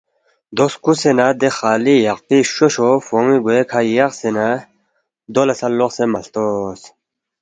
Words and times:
دو 0.57 0.65
سکُوسے 0.73 1.11
نہ 1.17 1.27
دے 1.39 1.49
خالی 1.57 1.95
یقپی 2.07 2.37
شُوشُو 2.53 2.89
فون٘ی 3.05 3.37
گوے 3.43 3.59
کھہ 3.69 3.79
یقسے 3.97 4.29
نہ 4.35 4.47
دو 5.33 5.41
لہ 5.47 5.53
سہ 5.59 5.67
لوقسے 5.77 6.03
مہ 6.11 6.19
ہلتوس 6.21 6.81